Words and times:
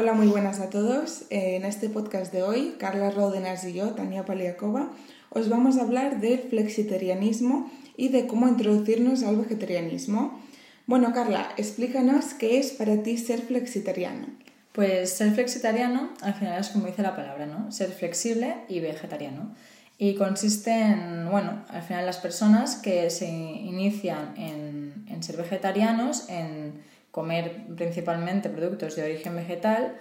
Hola, 0.00 0.12
muy 0.12 0.28
buenas 0.28 0.60
a 0.60 0.70
todos. 0.70 1.24
En 1.28 1.64
este 1.64 1.88
podcast 1.88 2.32
de 2.32 2.44
hoy, 2.44 2.76
Carla 2.78 3.10
Ródenas 3.10 3.64
y 3.64 3.72
yo, 3.72 3.94
Tania 3.94 4.24
Paliakova, 4.24 4.92
os 5.28 5.48
vamos 5.48 5.76
a 5.76 5.82
hablar 5.82 6.20
del 6.20 6.38
flexitarianismo 6.38 7.68
y 7.96 8.10
de 8.10 8.28
cómo 8.28 8.46
introducirnos 8.46 9.24
al 9.24 9.38
vegetarianismo. 9.38 10.40
Bueno, 10.86 11.12
Carla, 11.12 11.48
explícanos 11.56 12.26
qué 12.34 12.60
es 12.60 12.70
para 12.70 13.02
ti 13.02 13.18
ser 13.18 13.40
flexitariano. 13.40 14.28
Pues 14.70 15.14
ser 15.14 15.32
flexitariano 15.32 16.10
al 16.22 16.34
final 16.34 16.60
es 16.60 16.68
como 16.68 16.86
dice 16.86 17.02
la 17.02 17.16
palabra, 17.16 17.46
¿no? 17.46 17.72
Ser 17.72 17.90
flexible 17.90 18.54
y 18.68 18.78
vegetariano. 18.78 19.52
Y 19.98 20.14
consiste 20.14 20.70
en, 20.70 21.28
bueno, 21.28 21.64
al 21.70 21.82
final 21.82 22.06
las 22.06 22.18
personas 22.18 22.76
que 22.76 23.10
se 23.10 23.26
inician 23.26 24.36
en 24.36 25.22
ser 25.24 25.36
vegetarianos, 25.36 26.28
en 26.28 26.86
comer 27.18 27.66
principalmente 27.74 28.48
productos 28.48 28.94
de 28.94 29.02
origen 29.02 29.34
vegetal, 29.34 29.96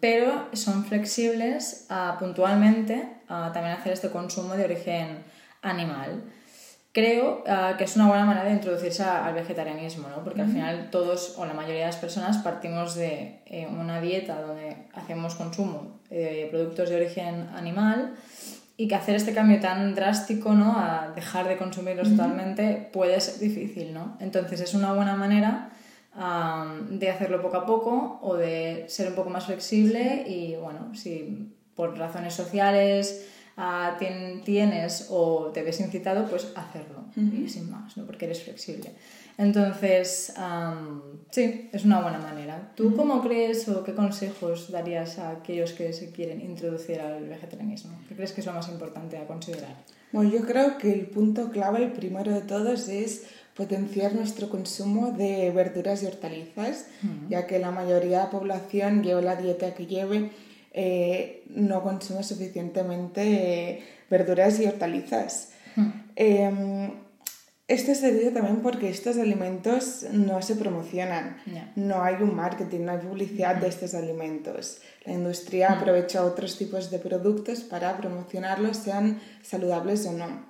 pero 0.00 0.48
son 0.52 0.84
flexibles 0.84 1.86
a 1.88 2.18
puntualmente 2.18 3.08
a 3.26 3.50
también 3.54 3.74
hacer 3.74 3.94
este 3.94 4.10
consumo 4.10 4.54
de 4.54 4.64
origen 4.64 5.24
animal. 5.62 6.24
Creo 6.92 7.42
ah, 7.46 7.74
que 7.78 7.84
es 7.84 7.96
una 7.96 8.08
buena 8.08 8.26
manera 8.26 8.44
de 8.46 8.52
introducirse 8.52 9.02
al 9.02 9.32
vegetarianismo, 9.32 10.08
¿no? 10.08 10.24
porque 10.24 10.42
al 10.42 10.48
final 10.48 10.90
todos 10.90 11.38
o 11.38 11.46
la 11.46 11.54
mayoría 11.54 11.80
de 11.80 11.86
las 11.86 11.96
personas 11.96 12.38
partimos 12.38 12.94
de 12.94 13.40
eh, 13.46 13.66
una 13.66 14.00
dieta 14.00 14.42
donde 14.42 14.76
hacemos 14.92 15.36
consumo 15.36 16.00
de 16.10 16.48
productos 16.50 16.90
de 16.90 16.96
origen 16.96 17.48
animal 17.54 18.14
y 18.76 18.88
que 18.88 18.94
hacer 18.94 19.16
este 19.16 19.34
cambio 19.34 19.58
tan 19.58 19.94
drástico 19.94 20.54
¿no? 20.54 20.78
a 20.78 21.12
dejar 21.14 21.48
de 21.48 21.56
consumirlos 21.56 22.10
totalmente 22.10 22.88
puede 22.92 23.20
ser 23.20 23.38
difícil. 23.40 23.92
¿no? 23.92 24.16
Entonces 24.20 24.60
es 24.60 24.72
una 24.72 24.92
buena 24.92 25.16
manera 25.16 25.70
de 26.90 27.10
hacerlo 27.10 27.40
poco 27.40 27.56
a 27.56 27.66
poco 27.66 28.18
o 28.22 28.34
de 28.34 28.86
ser 28.88 29.08
un 29.08 29.14
poco 29.14 29.30
más 29.30 29.46
flexible 29.46 30.24
y 30.26 30.56
bueno, 30.56 30.94
si 30.94 31.54
por 31.76 31.96
razones 31.96 32.34
sociales 32.34 33.28
uh, 33.56 33.96
tienes 34.44 35.06
o 35.10 35.50
te 35.54 35.62
ves 35.62 35.78
incitado, 35.80 36.26
pues 36.28 36.52
hacerlo 36.56 37.04
y 37.16 37.48
sin 37.48 37.70
más, 37.70 37.96
¿no? 37.96 38.04
porque 38.04 38.24
eres 38.24 38.42
flexible. 38.42 38.92
Entonces, 39.38 40.34
sí, 41.30 41.70
es 41.72 41.84
una 41.84 42.02
buena 42.02 42.18
manera. 42.18 42.72
¿Tú 42.74 42.96
cómo 42.96 43.22
crees 43.22 43.68
o 43.68 43.84
qué 43.84 43.94
consejos 43.94 44.72
darías 44.72 45.20
a 45.20 45.30
aquellos 45.30 45.72
que 45.72 45.92
se 45.92 46.10
quieren 46.10 46.40
introducir 46.40 47.00
al 47.00 47.28
vegetarianismo? 47.28 47.96
¿Qué 48.08 48.16
crees 48.16 48.32
que 48.32 48.40
es 48.40 48.46
lo 48.48 48.52
más 48.52 48.68
importante 48.68 49.16
a 49.16 49.28
considerar? 49.28 49.76
Bueno, 50.12 50.30
yo 50.30 50.40
creo 50.46 50.78
que 50.78 50.92
el 50.92 51.06
punto 51.06 51.50
clave, 51.50 51.84
el 51.84 51.92
primero 51.92 52.32
de 52.32 52.40
todos, 52.40 52.88
es 52.88 53.24
potenciar 53.54 54.14
nuestro 54.14 54.48
consumo 54.48 55.12
de 55.12 55.50
verduras 55.50 56.02
y 56.02 56.06
hortalizas, 56.06 56.86
ya 57.28 57.46
que 57.46 57.58
la 57.58 57.72
mayoría 57.72 58.18
de 58.18 58.24
la 58.24 58.30
población, 58.30 59.02
lleve 59.02 59.22
la 59.22 59.36
dieta 59.36 59.74
que 59.74 59.86
lleve, 59.86 60.30
eh, 60.72 61.42
no 61.48 61.82
consume 61.82 62.22
suficientemente 62.22 63.22
eh, 63.22 63.84
verduras 64.08 64.60
y 64.60 64.66
hortalizas. 64.66 65.50
Esto 67.68 67.94
se 67.94 68.12
debe 68.12 68.30
también 68.30 68.62
porque 68.62 68.88
estos 68.88 69.18
alimentos 69.18 70.06
no 70.10 70.40
se 70.40 70.56
promocionan, 70.56 71.36
no 71.76 72.02
hay 72.02 72.14
un 72.22 72.34
marketing, 72.34 72.80
no 72.80 72.92
hay 72.92 72.98
publicidad 72.98 73.56
de 73.56 73.68
estos 73.68 73.94
alimentos. 73.94 74.80
La 75.04 75.12
industria 75.12 75.72
aprovecha 75.72 76.24
otros 76.24 76.56
tipos 76.56 76.90
de 76.90 76.98
productos 76.98 77.60
para 77.60 77.98
promocionarlos, 77.98 78.78
sean 78.78 79.20
saludables 79.42 80.06
o 80.06 80.12
no. 80.12 80.46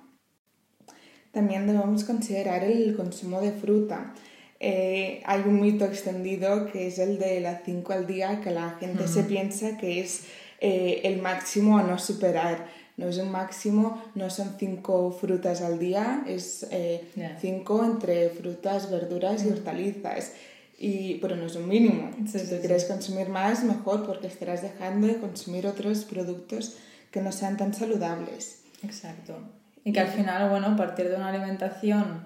También 1.33 1.67
debemos 1.67 2.05
considerar 2.05 2.63
el 2.63 2.95
consumo 2.95 3.41
de 3.41 3.51
fruta. 3.51 4.13
Eh, 4.61 5.21
hay 5.25 5.41
un 5.41 5.59
mito 5.59 5.83
extendido 5.83 6.71
que 6.71 6.87
es 6.87 6.99
el 6.99 7.19
de 7.19 7.41
las 7.41 7.63
5 7.65 7.93
al 7.93 8.07
día, 8.07 8.39
que 8.41 8.51
la 8.51 8.77
gente 8.79 9.09
se 9.09 9.23
piensa 9.23 9.77
que 9.77 9.99
es 9.99 10.23
eh, 10.61 11.01
el 11.03 11.21
máximo 11.21 11.77
a 11.77 11.83
no 11.83 11.99
superar. 11.99 12.78
No 12.99 13.07
es 13.07 13.17
un 13.17 13.31
máximo, 13.31 14.03
no 14.13 14.29
son 14.29 14.55
5 14.59 15.17
frutas 15.19 15.61
al 15.61 15.79
día, 15.79 16.23
es 16.27 16.67
5 16.69 16.69
eh, 16.71 17.85
entre 17.85 18.29
frutas, 18.29 18.91
verduras 18.91 19.45
y 19.45 19.49
hortalizas. 19.49 20.33
Y, 20.77 21.15
pero 21.15 21.37
no 21.37 21.45
es 21.45 21.55
un 21.55 21.67
mínimo. 21.67 22.11
si 22.27 22.39
quieres 22.39 22.85
consumir 22.85 23.29
más, 23.29 23.63
mejor, 23.63 24.05
porque 24.05 24.27
estarás 24.27 24.61
dejando 24.61 25.07
de 25.07 25.15
consumir 25.15 25.65
otros 25.65 26.03
productos 26.03 26.75
que 27.11 27.21
no 27.21 27.31
sean 27.31 27.55
tan 27.55 27.73
saludables. 27.73 28.63
Exacto. 28.83 29.37
Y 29.85 29.93
que 29.93 30.01
al 30.01 30.09
final, 30.09 30.49
bueno, 30.49 30.67
a 30.67 30.75
partir 30.75 31.07
de 31.09 31.15
una 31.15 31.29
alimentación 31.29 32.23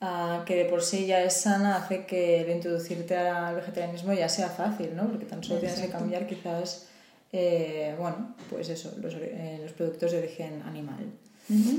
uh, 0.00 0.44
que 0.46 0.56
de 0.56 0.64
por 0.64 0.82
sí 0.82 1.06
ya 1.06 1.22
es 1.22 1.34
sana, 1.34 1.76
hace 1.76 2.06
que 2.06 2.40
el 2.40 2.50
introducirte 2.50 3.16
al 3.16 3.56
vegetarianismo 3.56 4.14
ya 4.14 4.28
sea 4.28 4.48
fácil, 4.48 4.96
¿no? 4.96 5.08
Porque 5.08 5.26
tan 5.26 5.44
solo 5.44 5.60
tienes 5.60 5.80
que 5.80 5.90
cambiar 5.90 6.26
quizás, 6.26 6.88
eh, 7.36 7.96
bueno, 7.98 8.36
pues 8.48 8.68
eso, 8.68 8.94
los, 9.02 9.12
eh, 9.14 9.58
los, 9.60 9.72
productos 9.72 10.12
de 10.12 10.18
origen 10.18 10.62
animal. 10.64 11.04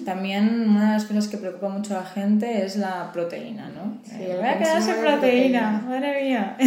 También 0.04 0.70
una 0.70 0.88
de 0.88 0.94
las 0.96 1.06
cosas 1.06 1.30
que 1.30 1.38
preocupa 1.38 1.70
mucho 1.70 1.96
a 1.96 2.02
la 2.02 2.06
gente 2.06 2.66
es 2.66 2.76
la 2.76 3.10
proteína, 3.14 3.70
¿no? 3.70 3.98
Sí, 4.04 4.18
eh, 4.20 4.36
voy 4.38 4.48
a 4.48 4.60
quedar 4.60 4.82
sin 4.82 4.96
proteína, 4.96 5.82
madre 5.88 6.22
mía. 6.22 6.58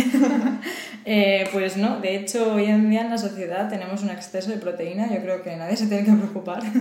eh, 1.05 1.47
pues 1.53 1.77
no, 1.77 2.01
de 2.01 2.17
hecho 2.17 2.55
hoy 2.55 2.65
en 2.65 2.89
día 2.89 3.03
en 3.03 3.11
la 3.11 3.19
sociedad 3.19 3.69
tenemos 3.69 4.03
un 4.03 4.09
exceso 4.09 4.51
de 4.51 4.57
proteína, 4.57 5.15
yo 5.15 5.21
creo 5.21 5.43
que 5.43 5.55
nadie 5.55 5.77
se 5.77 5.87
tiene 5.87 6.05
que 6.05 6.13
preocupar. 6.13 6.63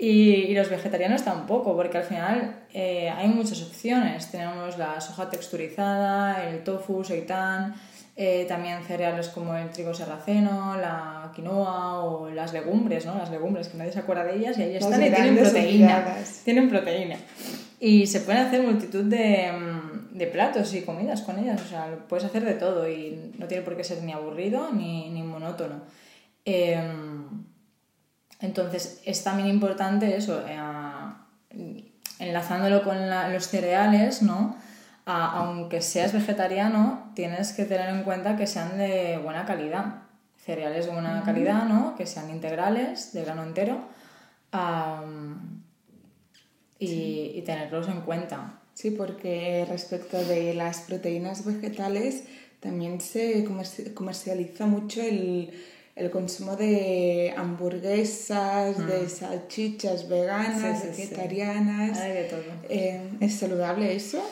Y, 0.00 0.54
los 0.54 0.70
vegetarianos 0.70 1.24
tampoco, 1.24 1.74
porque 1.74 1.98
al 1.98 2.04
final 2.04 2.54
eh, 2.72 3.10
hay 3.10 3.26
muchas 3.26 3.60
opciones. 3.62 4.30
Tenemos 4.30 4.78
la 4.78 5.00
soja 5.00 5.28
texturizada, 5.28 6.48
el 6.48 6.62
tofu, 6.62 7.02
seitan, 7.02 7.74
eh, 8.20 8.46
también 8.48 8.82
cereales 8.82 9.28
como 9.28 9.54
el 9.54 9.70
trigo 9.70 9.94
sarraceno, 9.94 10.76
la 10.76 11.30
quinoa 11.36 12.02
o 12.02 12.28
las 12.28 12.52
legumbres, 12.52 13.06
¿no? 13.06 13.16
Las 13.16 13.30
legumbres, 13.30 13.68
que 13.68 13.78
nadie 13.78 13.92
se 13.92 14.00
acuerda 14.00 14.24
de 14.24 14.34
ellas 14.34 14.58
y 14.58 14.62
ahí 14.62 14.74
están 14.74 15.00
y 15.00 15.08
tienen 15.08 15.36
proteína. 15.36 16.16
Tienen 16.44 16.68
proteína. 16.68 17.16
Y 17.78 18.08
se 18.08 18.22
pueden 18.22 18.44
hacer 18.44 18.64
multitud 18.64 19.04
de, 19.04 19.52
mm, 19.52 20.18
de, 20.18 20.26
platos 20.26 20.74
y 20.74 20.82
comidas 20.82 21.22
con 21.22 21.38
ellas. 21.38 21.62
O 21.62 21.68
sea, 21.68 21.96
puedes 22.08 22.24
hacer 22.24 22.44
de 22.44 22.54
todo 22.54 22.90
y 22.90 23.34
no 23.38 23.46
tiene 23.46 23.62
por 23.62 23.76
qué 23.76 23.84
ser 23.84 24.02
ni 24.02 24.12
aburrido 24.12 24.72
ni, 24.72 25.10
ni 25.10 25.22
monótono. 25.22 25.82
Eh, 26.44 26.76
entonces 28.40 29.00
es 29.04 29.22
también 29.22 29.48
importante 29.48 30.16
eso, 30.16 30.42
eh, 30.48 31.84
enlazándolo 32.18 32.82
con 32.82 32.96
los 33.32 33.46
cereales, 33.46 34.22
¿no? 34.22 34.56
Aunque 35.08 35.80
seas 35.80 36.12
vegetariano, 36.12 37.10
tienes 37.14 37.52
que 37.54 37.64
tener 37.64 37.88
en 37.88 38.02
cuenta 38.02 38.36
que 38.36 38.46
sean 38.46 38.76
de 38.76 39.18
buena 39.22 39.46
calidad. 39.46 40.02
Cereales 40.36 40.84
de 40.86 40.92
buena 40.92 41.22
calidad, 41.24 41.64
¿no? 41.64 41.94
Que 41.96 42.06
sean 42.06 42.28
integrales, 42.30 43.12
de 43.14 43.24
grano 43.24 43.42
entero. 43.42 43.80
y, 46.78 47.42
tenerlos 47.46 47.88
en 47.88 48.02
cuenta. 48.02 48.60
Sí, 48.74 48.90
porque 48.90 49.66
respecto 49.68 50.22
de 50.22 50.52
las 50.52 50.80
proteínas 50.80 51.44
vegetales, 51.44 52.24
también 52.60 53.00
se 53.00 53.44
comercializa 53.94 54.66
mucho 54.66 55.00
el, 55.00 55.50
el 55.96 56.10
consumo 56.10 56.54
de 56.54 57.32
hamburguesas, 57.36 58.86
de 58.86 59.06
mm. 59.06 59.08
salchichas 59.08 60.06
veganas, 60.08 60.84
vegetarianas. 60.84 61.98
de 61.98 62.24
todo. 62.24 62.42
Eh, 62.68 63.00
¿Es 63.20 63.36
saludable 63.36 63.96
eso? 63.96 64.22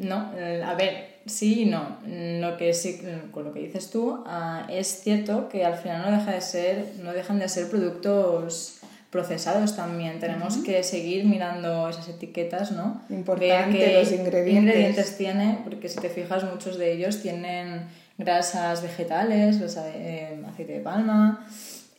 No, 0.00 0.32
eh, 0.34 0.62
a 0.64 0.74
ver, 0.74 1.18
sí 1.26 1.62
y 1.62 1.64
no. 1.66 1.98
Lo 2.06 2.56
que 2.56 2.72
sí, 2.72 3.00
con 3.30 3.44
lo 3.44 3.52
que 3.52 3.60
dices 3.60 3.90
tú, 3.90 4.24
ah, 4.26 4.66
es 4.70 5.02
cierto 5.02 5.50
que 5.50 5.64
al 5.64 5.76
final 5.76 6.10
no 6.10 6.18
deja 6.18 6.32
de 6.32 6.40
ser, 6.40 6.86
no 7.02 7.12
dejan 7.12 7.38
de 7.38 7.48
ser 7.50 7.68
productos 7.68 8.78
procesados 9.10 9.76
también. 9.76 10.18
Tenemos 10.18 10.56
que 10.58 10.82
seguir 10.82 11.26
mirando 11.26 11.88
esas 11.88 12.08
etiquetas, 12.08 12.72
¿no? 12.72 13.02
Importante 13.10 13.92
los 13.92 14.10
ingredientes. 14.10 14.74
ingredientes 14.74 15.18
tiene, 15.18 15.58
porque 15.64 15.90
si 15.90 16.00
te 16.00 16.08
fijas, 16.08 16.44
muchos 16.44 16.78
de 16.78 16.92
ellos 16.92 17.20
tienen 17.20 17.82
grasas 18.16 18.82
vegetales, 18.82 19.60
eh, 19.94 20.42
aceite 20.48 20.72
de 20.72 20.80
palma 20.80 21.46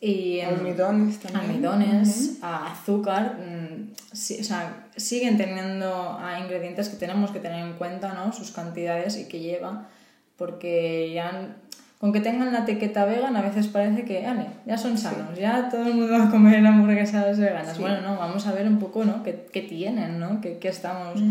y 0.04 0.40
em, 0.40 0.48
almidones 0.48 1.20
también. 1.20 1.64
Almidones, 1.64 2.38
azúcar, 2.42 3.38
mm, 3.38 3.92
o 4.12 4.16
sea, 4.16 4.88
siguen 4.96 5.36
teniendo 5.36 6.18
ingredientes 6.42 6.88
que 6.88 6.96
tenemos 6.96 7.30
que 7.30 7.38
tener 7.38 7.64
en 7.64 7.74
cuenta, 7.74 8.12
¿no? 8.12 8.32
Sus 8.32 8.50
cantidades 8.50 9.16
y 9.16 9.28
que 9.28 9.38
lleva, 9.38 9.88
porque 10.36 11.12
ya 11.14 11.56
con 12.02 12.12
que 12.12 12.20
tengan 12.20 12.52
la 12.52 12.64
etiqueta 12.64 13.04
vegan, 13.04 13.36
a 13.36 13.42
veces 13.42 13.68
parece 13.68 14.04
que, 14.04 14.26
ya 14.66 14.76
son 14.76 14.98
sanos, 14.98 15.38
ya 15.38 15.68
todo 15.70 15.86
el 15.86 15.94
mundo 15.94 16.12
va 16.14 16.24
a 16.24 16.30
comer 16.32 16.66
hamburguesas 16.66 17.38
veganas. 17.38 17.78
Bueno, 17.78 18.00
no, 18.00 18.16
vamos 18.16 18.44
a 18.48 18.52
ver 18.52 18.66
un 18.66 18.80
poco, 18.80 19.04
¿no? 19.04 19.22
¿Qué, 19.22 19.46
qué 19.52 19.60
tienen, 19.60 20.18
¿no? 20.18 20.40
¿Qué, 20.40 20.58
qué 20.58 20.66
estamos 20.66 21.22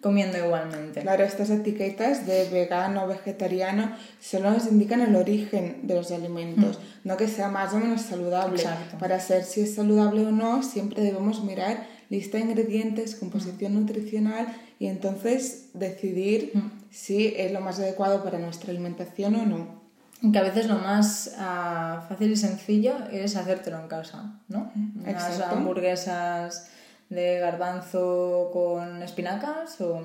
comiendo 0.00 0.36
igualmente? 0.36 1.02
Claro, 1.02 1.22
estas 1.22 1.50
etiquetas 1.50 2.26
de 2.26 2.48
vegano, 2.50 3.06
vegetariano, 3.06 3.92
solo 4.18 4.50
nos 4.50 4.66
indican 4.66 5.00
el 5.00 5.14
origen 5.14 5.76
de 5.84 5.94
los 5.94 6.10
alimentos, 6.10 6.80
no 7.04 7.16
que 7.16 7.28
sea 7.28 7.48
más 7.48 7.72
o 7.72 7.78
menos 7.78 8.00
saludable. 8.00 8.60
Para 8.98 9.20
saber 9.20 9.44
si 9.44 9.60
es 9.60 9.76
saludable 9.76 10.26
o 10.26 10.32
no, 10.32 10.64
siempre 10.64 11.02
debemos 11.02 11.44
mirar 11.44 11.86
lista 12.10 12.38
de 12.38 12.46
ingredientes, 12.46 13.14
composición 13.14 13.74
nutricional 13.74 14.48
y 14.80 14.88
entonces 14.88 15.68
decidir 15.72 16.52
si 16.90 17.32
es 17.36 17.52
lo 17.52 17.60
más 17.60 17.78
adecuado 17.78 18.24
para 18.24 18.40
nuestra 18.40 18.72
alimentación 18.72 19.36
o 19.36 19.46
no. 19.46 19.85
Que 20.32 20.38
a 20.38 20.42
veces 20.42 20.66
lo 20.66 20.76
más 20.76 21.34
ah, 21.38 22.04
fácil 22.08 22.30
y 22.32 22.36
sencillo 22.36 22.94
es 23.12 23.36
hacértelo 23.36 23.78
en 23.80 23.88
casa, 23.88 24.32
¿no? 24.48 24.70
Unas 25.04 25.28
Exacto. 25.30 25.56
hamburguesas 25.56 26.70
de 27.08 27.38
garbanzo 27.38 28.50
con 28.52 29.00
espinacas 29.00 29.80
o 29.80 30.02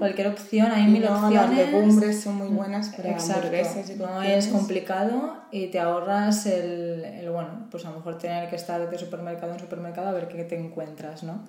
cualquier 0.00 0.26
opción, 0.28 0.72
hay 0.72 0.84
mil 0.88 1.04
no, 1.04 1.12
opciones. 1.14 1.56
Las 1.58 1.66
legumbres 1.72 2.20
son 2.20 2.36
muy 2.36 2.48
buenas 2.48 2.88
para 2.88 3.10
Exacto. 3.10 3.34
hamburguesas 3.46 3.90
y 3.90 3.94
No 3.94 4.20
es 4.22 4.48
complicado 4.48 5.34
y 5.52 5.68
te 5.68 5.78
ahorras 5.78 6.46
el, 6.46 7.04
el, 7.04 7.30
bueno, 7.30 7.68
pues 7.70 7.84
a 7.84 7.90
lo 7.90 7.96
mejor 7.98 8.18
tener 8.18 8.50
que 8.50 8.56
estar 8.56 8.90
de 8.90 8.98
supermercado 8.98 9.52
en 9.52 9.60
supermercado 9.60 10.08
a 10.08 10.12
ver 10.12 10.26
qué 10.26 10.42
te 10.42 10.58
encuentras, 10.58 11.22
¿no? 11.22 11.44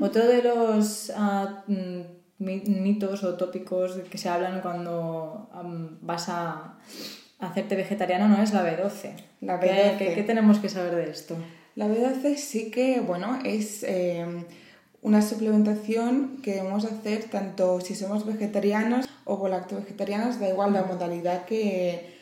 Otro 0.00 0.26
de 0.26 0.42
los 0.42 1.10
ah, 1.16 1.64
mi- 1.66 2.60
mitos 2.60 3.24
o 3.24 3.34
tópicos 3.34 3.94
que 4.10 4.16
se 4.18 4.28
hablan 4.28 4.60
cuando 4.60 5.50
am, 5.52 5.98
vas 6.02 6.28
a 6.28 6.74
hacerte 7.38 7.76
vegetariano 7.76 8.28
no 8.28 8.42
es 8.42 8.52
la 8.52 8.62
B12. 8.64 9.10
La 9.40 9.60
¿Qué- 9.60 9.66
B12. 9.68 9.98
¿Qué, 9.98 10.14
qué 10.14 10.22
tenemos 10.22 10.58
que 10.58 10.68
saber 10.68 10.94
de 10.96 11.10
esto? 11.10 11.36
La 11.74 11.86
B12 11.88 12.36
sí 12.36 12.70
que, 12.70 13.00
bueno, 13.00 13.38
es 13.44 13.82
eh, 13.82 14.24
una 15.02 15.20
suplementación 15.22 16.38
que 16.42 16.54
debemos 16.54 16.84
hacer 16.86 17.24
tanto 17.24 17.80
si 17.80 17.94
somos 17.94 18.24
vegetarianos 18.26 19.06
o 19.24 19.46
lacto-vegetarianos, 19.48 20.40
da 20.40 20.48
igual 20.48 20.72
la 20.72 20.84
modalidad 20.84 21.44
que, 21.44 22.14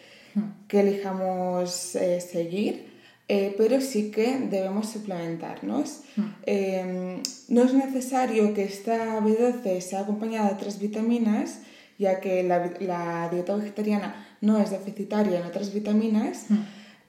que 0.69 0.81
elijamos 0.81 1.95
eh, 1.95 2.21
seguir, 2.21 2.93
eh, 3.29 3.55
pero 3.57 3.81
sí 3.81 4.11
que 4.11 4.39
debemos 4.51 4.89
suplementarnos. 4.91 6.01
Eh, 6.47 7.23
no 7.49 7.63
es 7.63 7.75
necesario 7.75 8.53
que 8.55 8.65
esta 8.65 9.21
B12 9.21 9.81
sea 9.81 10.01
acompañada 10.01 10.49
de 10.49 10.55
otras 10.55 10.79
vitaminas, 10.81 11.61
ya 11.99 12.21
que 12.21 12.43
la, 12.43 12.73
la 12.81 13.29
dieta 13.31 13.55
vegetariana 13.57 14.37
no 14.41 14.59
es 14.59 14.71
deficitaria 14.71 15.41
en 15.41 15.47
otras 15.47 15.73
vitaminas, 15.73 16.47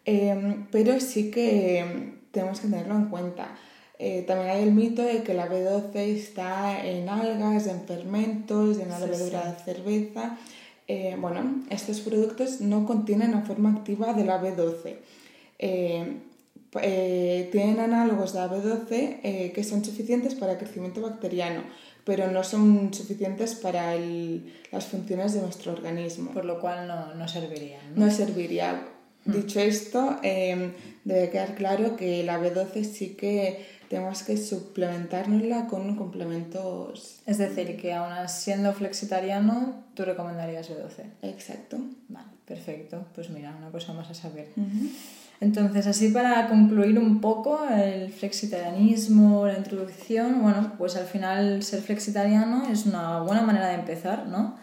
eh, 0.05 0.65
pero 0.71 0.99
sí 0.99 1.31
que 1.31 2.13
tenemos 2.31 2.59
que 2.59 2.67
tenerlo 2.67 2.95
en 2.95 3.05
cuenta. 3.05 3.55
Eh, 3.97 4.23
también 4.27 4.49
hay 4.49 4.63
el 4.63 4.73
mito 4.73 5.01
de 5.01 5.23
que 5.23 5.33
la 5.33 5.49
B12 5.49 5.95
está 5.95 6.85
en 6.85 7.07
algas, 7.07 7.67
en 7.67 7.81
fermentos, 7.85 8.77
en 8.77 8.89
la 8.89 8.99
Sí, 8.99 9.05
levadura 9.05 9.51
de 9.51 9.63
cerveza. 9.63 10.37
Eh, 10.88 11.15
bueno, 11.19 11.63
estos 11.69 12.01
productos 12.01 12.61
no 12.61 12.85
contienen 12.85 13.31
la 13.31 13.41
forma 13.41 13.71
activa 13.71 14.13
de 14.13 14.25
la 14.25 14.41
B12. 14.41 14.97
Eh, 15.59 16.17
eh, 16.81 17.49
tienen 17.51 17.79
análogos 17.79 18.33
de 18.33 18.39
la 18.39 18.49
B12 18.51 19.19
eh, 19.23 19.51
que 19.55 19.63
son 19.63 19.83
suficientes 19.85 20.35
para 20.35 20.53
el 20.53 20.57
crecimiento 20.57 21.01
bacteriano, 21.01 21.61
pero 22.05 22.31
no 22.31 22.43
son 22.43 22.93
suficientes 22.93 23.55
para 23.55 23.93
el- 23.95 24.53
las 24.71 24.85
funciones 24.85 25.33
de 25.33 25.41
nuestro 25.41 25.73
organismo 25.73 26.31
Por 26.31 26.45
lo 26.45 26.59
cual 26.61 26.87
no, 26.87 27.13
no 27.15 27.27
serviría. 27.27 27.79
¿no? 27.95 28.05
no 28.05 28.11
serviría. 28.11 28.87
Dicho 29.25 29.60
esto, 29.60 30.19
eh, 30.22 30.72
debe 31.04 31.30
quedar 31.30 31.56
claro 31.56 31.95
que 31.95 32.24
la 32.24 32.39
B12 32.39 32.83
sí 32.83 33.10
que 33.16 33.66
tenemos 33.89 34.24
que 34.24 34.38
suplementárnosla 34.38 35.68
con 35.68 35.95
complementos. 35.95 37.19
Es 37.25 37.38
decir, 37.38 37.77
que 37.77 37.94
aún 37.94 38.27
siendo 38.27 38.74
flexitariano, 38.74 39.83
tú 39.94 40.06
recomendarías 40.06 40.69
B12. 40.69 41.06
Exacto. 41.24 41.77
Vale, 42.07 42.27
perfecto. 42.45 43.06
Pues 43.16 43.30
mira, 43.30 43.56
una 43.57 43.72
cosa 43.72 43.94
más 43.94 44.10
a 44.10 44.13
saber. 44.13 44.48
Entonces, 45.42 45.86
así 45.88 46.10
para 46.10 46.48
concluir 46.48 46.98
un 46.98 47.19
poco 47.19 47.60
el 47.68 48.10
flexitarianismo, 48.10 49.45
la 49.45 49.57
introducción, 49.57 50.42
bueno, 50.42 50.74
pues 50.77 50.95
al 50.95 51.06
final 51.06 51.62
ser 51.62 51.81
flexitariano 51.81 52.68
es 52.72 52.86
una 52.86 53.22
buena 53.22 53.42
manera 53.42 53.68
de 53.68 53.75
empezar, 53.75 54.27
¿no? 54.27 54.56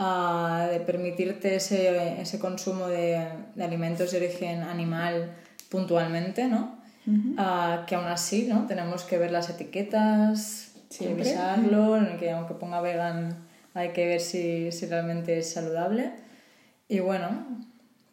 Ah, 0.00 0.68
de 0.70 0.78
permitirte 0.78 1.56
ese, 1.56 2.20
ese 2.20 2.38
consumo 2.38 2.86
de, 2.86 3.26
de 3.56 3.64
alimentos 3.64 4.12
de 4.12 4.18
origen 4.18 4.62
animal 4.62 5.34
puntualmente, 5.68 6.44
¿no? 6.46 6.78
Ah, 7.36 7.84
que 7.86 7.94
aún 7.96 8.04
así, 8.06 8.46
¿no? 8.48 8.66
Tenemos 8.66 9.02
que 9.04 9.18
ver 9.18 9.30
las 9.32 9.48
etiquetas, 9.50 10.72
Siempre. 10.88 11.24
revisarlo, 11.24 11.98
que 12.20 12.30
aunque 12.30 12.54
ponga 12.54 12.80
vegan 12.80 13.36
hay 13.74 13.88
que 13.90 14.06
ver 14.06 14.20
si, 14.20 14.70
si 14.72 14.86
realmente 14.86 15.38
es 15.38 15.50
saludable. 15.52 16.12
Y 16.88 17.00
bueno, 17.00 17.28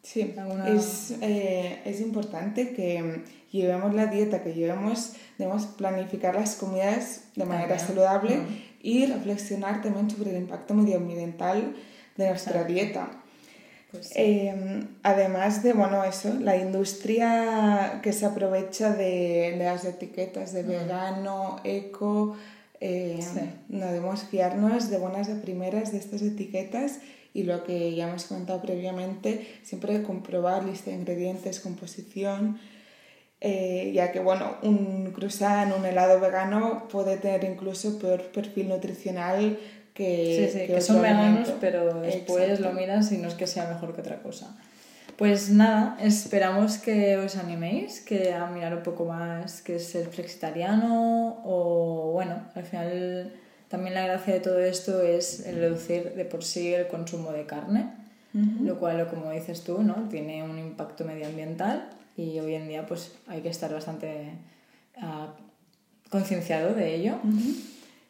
Sí, 0.02 0.34
Alguna- 0.38 0.68
es, 0.68 1.14
eh, 1.20 1.80
es 1.84 2.00
importante 2.00 2.72
que 2.74 3.24
llevemos 3.50 3.92
la 3.92 4.06
dieta 4.06 4.42
que 4.42 4.54
llevemos, 4.54 5.14
debemos 5.36 5.66
planificar 5.66 6.34
las 6.36 6.54
comidas 6.54 7.22
de 7.34 7.44
manera 7.44 7.68
También. 7.76 7.86
saludable 7.88 8.38
Ujú. 8.38 8.46
Y 8.82 9.06
reflexionar 9.06 9.82
también 9.82 10.10
sobre 10.10 10.30
el 10.30 10.36
impacto 10.38 10.74
medioambiental 10.74 11.74
de 12.16 12.28
nuestra 12.28 12.64
dieta. 12.64 13.08
pues 13.90 14.12
Eh, 14.16 14.84
además 15.02 15.62
de, 15.62 15.72
bueno, 15.72 16.02
eso, 16.04 16.34
la 16.40 16.56
industria 16.56 18.00
que 18.02 18.12
se 18.12 18.26
aprovecha 18.26 18.92
de, 18.94 19.54
de 19.58 19.64
las 19.64 19.84
etiquetas 19.84 20.52
de 20.52 20.62
vegano, 20.62 21.60
eco, 21.64 22.36
eh, 22.80 23.18
Sí. 23.20 23.40
no 23.68 23.86
debemos 23.86 24.24
fiarnos 24.24 24.90
de 24.90 24.98
buenas 24.98 25.28
de 25.28 25.36
primeras 25.36 25.92
de 25.92 25.98
estas 25.98 26.20
etiquetas 26.22 26.98
y 27.32 27.44
lo 27.44 27.64
que 27.64 27.94
ya 27.94 28.08
hemos 28.08 28.24
comentado 28.24 28.60
previamente, 28.62 29.46
siempre 29.62 30.02
comprobar 30.02 30.64
lista 30.64 30.90
de 30.90 30.96
ingredientes, 30.96 31.60
composición, 31.60 32.58
eh, 33.40 33.92
ya 33.94 34.12
que, 34.12 34.20
bueno, 34.20 34.56
un 34.62 35.12
croissant, 35.12 35.72
un 35.76 35.84
helado 35.84 36.20
vegano 36.20 36.88
puede 36.88 37.18
tener 37.18 37.44
incluso 37.44 37.98
peor 37.98 38.22
perfil 38.32 38.68
nutricional 38.68 39.58
que, 39.92 40.48
Sí, 40.50 40.58
sí, 40.58 40.66
que, 40.66 40.80
son 40.80 41.02
veganos, 41.02 41.52
pero 41.60 42.00
después 42.00 42.44
Exacto. 42.50 42.68
lo 42.68 42.72
miras 42.72 43.12
y 43.12 43.18
no 43.18 43.28
es 43.28 43.34
que 43.34 43.46
sea 43.46 43.66
mejor 43.66 43.94
que 43.94 44.00
otra 44.00 44.22
cosa. 44.22 44.56
Pues 45.16 45.48
nada, 45.50 45.96
esperamos 46.02 46.76
que 46.76 47.16
os 47.16 47.36
animéis 47.36 48.02
que 48.02 48.34
a 48.34 48.46
mirar 48.46 48.74
un 48.74 48.82
poco 48.82 49.06
más 49.06 49.62
qué 49.62 49.76
es 49.76 49.94
el 49.94 50.06
flexitariano 50.08 51.40
o 51.44 52.12
bueno, 52.12 52.42
al 52.54 52.64
final 52.64 53.32
también 53.68 53.94
la 53.94 54.06
gracia 54.06 54.34
de 54.34 54.40
todo 54.40 54.58
esto 54.58 55.00
es 55.00 55.46
el 55.46 55.56
reducir 55.56 56.12
de 56.14 56.24
por 56.26 56.44
sí 56.44 56.74
el 56.74 56.86
consumo 56.88 57.32
de 57.32 57.46
carne, 57.46 57.90
lo 58.34 58.78
cual, 58.78 59.08
como 59.08 59.30
dices 59.30 59.64
tú, 59.64 59.82
¿no? 59.82 60.08
tiene 60.10 60.42
un 60.42 60.58
impacto 60.58 61.06
medioambiental 61.06 61.88
y 62.16 62.38
hoy 62.40 62.54
en 62.54 62.68
día 62.68 62.86
pues 62.86 63.12
hay 63.26 63.42
que 63.42 63.48
estar 63.50 63.72
bastante 63.72 64.32
ah, 65.00 65.34
concienciado 66.10 66.74
de 66.74 66.94
ello. 66.94 67.16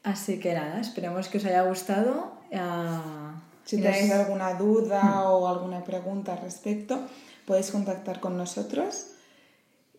Así 0.04 0.38
que 0.38 0.54
nada, 0.54 0.80
esperemos 0.80 1.28
que 1.28 1.38
os 1.38 1.44
haya 1.44 1.62
gustado. 1.62 2.32
ah, 2.54 3.42
Si 3.64 3.76
nos- 3.76 3.84
tenéis 3.92 4.12
alguna 4.12 4.54
duda 4.54 5.28
o 5.30 5.48
alguna 5.48 5.82
pregunta 5.84 6.34
al 6.34 6.40
respecto, 6.42 7.00
podéis 7.46 7.70
contactar 7.70 8.20
con 8.20 8.36
nosotros. 8.36 9.08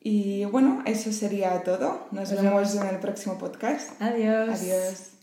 Y 0.01 0.45
bueno, 0.45 0.83
eso 0.85 1.11
sería 1.11 1.63
todo. 1.63 2.07
Nos, 2.11 2.31
Nos 2.31 2.41
vemos 2.41 2.75
en 2.75 2.87
el 2.87 2.99
próximo 2.99 3.37
podcast. 3.37 4.01
Adiós. 4.01 4.49
Adiós. 4.61 5.16